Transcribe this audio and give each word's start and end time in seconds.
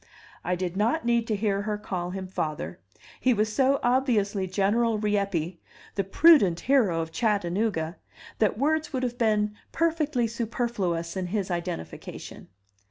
I 0.43 0.55
did 0.55 0.75
not 0.75 1.05
need 1.05 1.27
to 1.27 1.35
hear 1.35 1.61
her 1.61 1.77
call 1.77 2.09
him 2.09 2.25
father; 2.27 2.79
he 3.19 3.35
was 3.35 3.53
so 3.53 3.79
obviously 3.83 4.47
General 4.47 4.97
Rieppe, 4.97 5.61
the 5.93 6.03
prudent 6.03 6.61
hero 6.61 7.01
of 7.01 7.11
Chattanooga, 7.11 7.97
that 8.39 8.57
words 8.57 8.91
would 8.93 9.03
have 9.03 9.19
been 9.19 9.53
perfectly 9.71 10.25
superfluous 10.25 11.15
in 11.15 11.27
his 11.27 11.51
identification. 11.51 12.47